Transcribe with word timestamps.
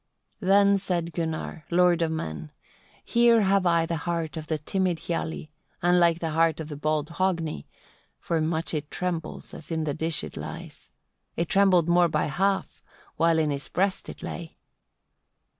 23. 0.39 0.47
Then 0.49 0.77
said 0.79 1.13
Gunnar, 1.13 1.63
lord 1.69 2.01
of 2.01 2.09
men: 2.11 2.51
"Here 3.05 3.41
have 3.41 3.67
I 3.67 3.85
the 3.85 3.97
heart 3.97 4.35
of 4.35 4.47
the 4.47 4.57
timid 4.57 4.97
Hialli, 5.01 5.51
unlike 5.83 6.17
the 6.17 6.31
heart 6.31 6.59
of 6.59 6.69
the 6.69 6.75
bold 6.75 7.09
Hogni; 7.09 7.67
for 8.19 8.41
much 8.41 8.73
it 8.73 8.89
trembles 8.89 9.53
as 9.53 9.69
in 9.69 9.83
the 9.83 9.93
dish 9.93 10.23
it 10.23 10.35
lies: 10.35 10.89
it 11.35 11.49
trembled 11.49 11.87
more 11.87 12.07
by 12.07 12.25
half, 12.25 12.81
while 13.17 13.37
in 13.37 13.51
his 13.51 13.69
breast 13.69 14.09
it 14.09 14.23
lay." 14.23 14.55